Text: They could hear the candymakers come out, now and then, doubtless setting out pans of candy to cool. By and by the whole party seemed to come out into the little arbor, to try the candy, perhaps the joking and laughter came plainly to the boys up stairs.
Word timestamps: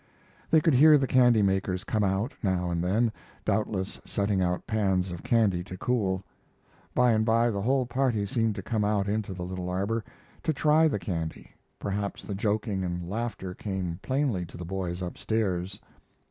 They 0.49 0.61
could 0.61 0.73
hear 0.73 0.97
the 0.97 1.05
candymakers 1.05 1.83
come 1.83 2.03
out, 2.03 2.33
now 2.41 2.71
and 2.71 2.83
then, 2.83 3.11
doubtless 3.45 4.01
setting 4.03 4.41
out 4.41 4.65
pans 4.65 5.11
of 5.11 5.21
candy 5.21 5.63
to 5.65 5.77
cool. 5.77 6.23
By 6.95 7.11
and 7.11 7.23
by 7.23 7.51
the 7.51 7.61
whole 7.61 7.85
party 7.85 8.25
seemed 8.25 8.55
to 8.55 8.63
come 8.63 8.83
out 8.83 9.07
into 9.07 9.35
the 9.35 9.43
little 9.45 9.69
arbor, 9.69 10.03
to 10.41 10.53
try 10.53 10.87
the 10.87 10.97
candy, 10.97 11.51
perhaps 11.77 12.23
the 12.23 12.33
joking 12.33 12.83
and 12.83 13.07
laughter 13.07 13.53
came 13.53 13.99
plainly 14.01 14.43
to 14.47 14.57
the 14.57 14.65
boys 14.65 15.03
up 15.03 15.19
stairs. 15.19 15.79